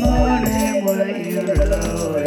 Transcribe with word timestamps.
morning 0.00 0.84
when 0.84 1.24
you're 1.24 1.54
glowing, 1.54 2.19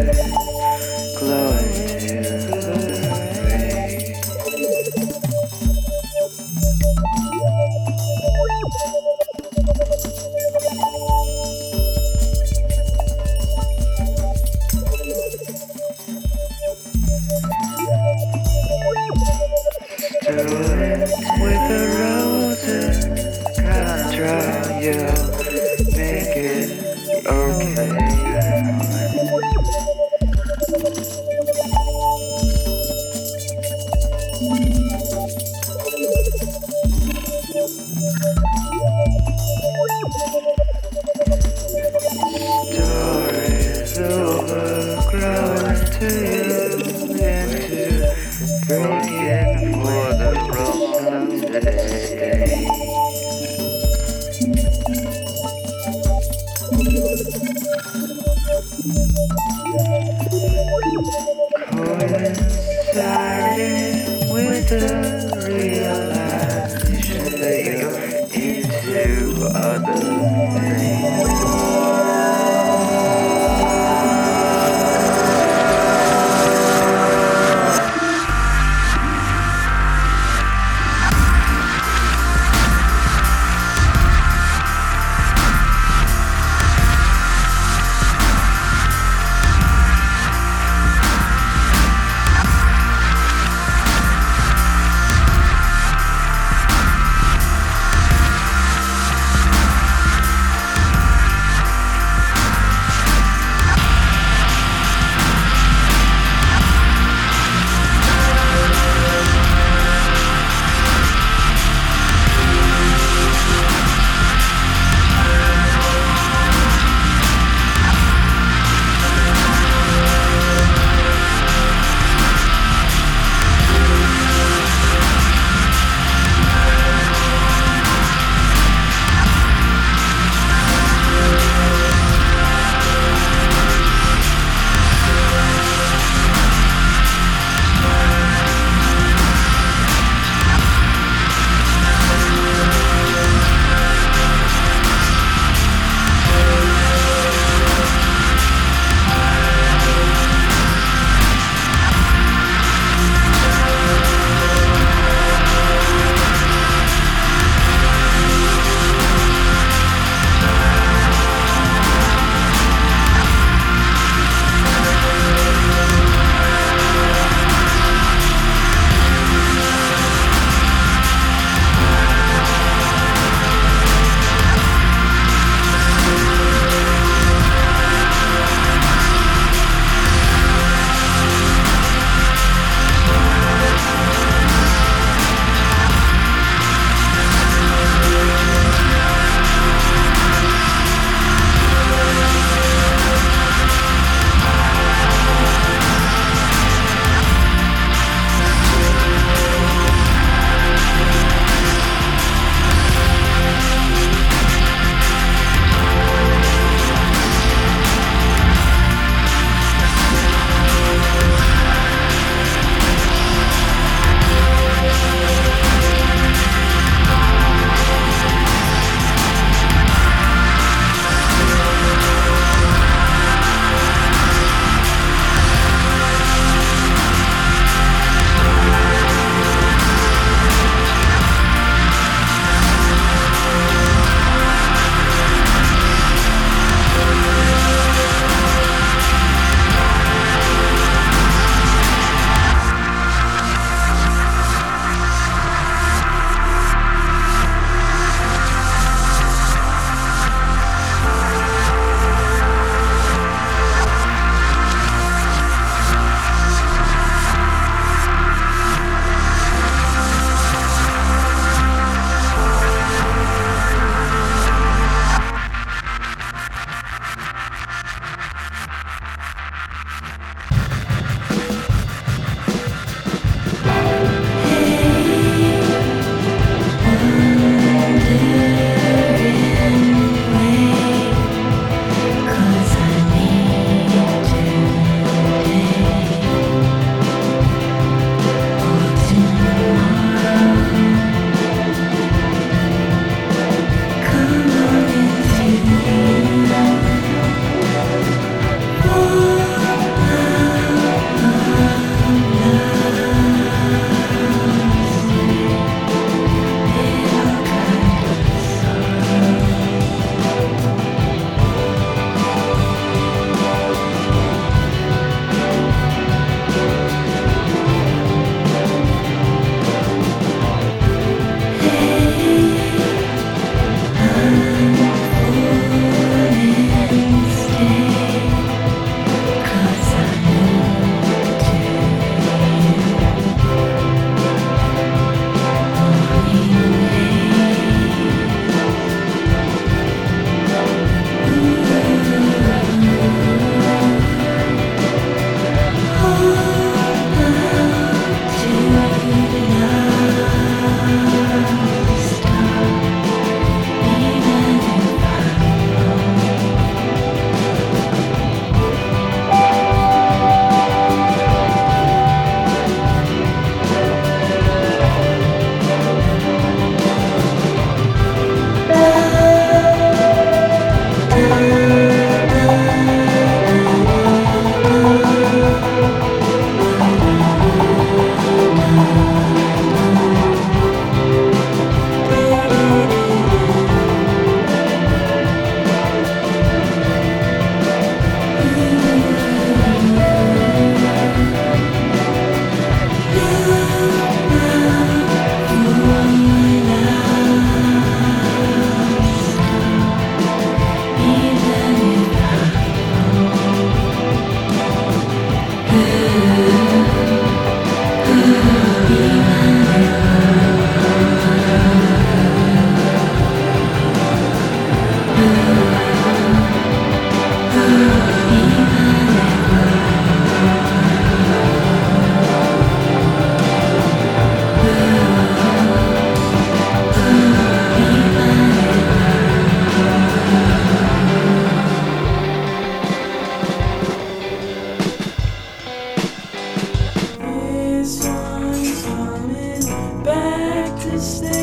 mistake. 440.94 441.43